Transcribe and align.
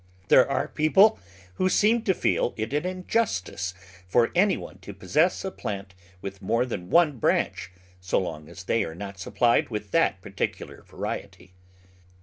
There 0.29 0.49
are 0.49 0.67
people 0.67 1.19
who 1.61 1.69
seem 1.69 2.01
to 2.05 2.15
feel 2.15 2.55
it 2.57 2.73
an 2.73 2.87
in 2.87 3.05
justice 3.05 3.75
for 4.07 4.31
any 4.33 4.57
one 4.57 4.79
to 4.79 4.95
possess 4.95 5.45
a 5.45 5.51
plant 5.51 5.93
with 6.21 6.41
more 6.41 6.65
than 6.65 6.89
one 6.89 7.19
branch 7.19 7.69
so 7.99 8.17
long 8.17 8.49
as 8.49 8.63
they 8.63 8.83
are 8.83 8.95
not 8.95 9.19
supplied 9.19 9.69
with 9.69 9.91
that 9.91 10.19
particular 10.23 10.81
variety. 10.81 11.53